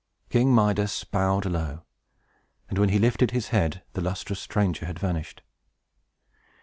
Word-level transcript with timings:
King 0.29 0.51
Midas 0.51 1.03
bowed 1.03 1.45
low; 1.45 1.83
and 2.67 2.79
when 2.79 2.89
he 2.89 2.97
lifted 2.97 3.29
his 3.29 3.49
head, 3.49 3.83
the 3.93 4.01
lustrous 4.01 4.39
stranger 4.39 4.87
had 4.87 4.97
vanished. 4.97 5.43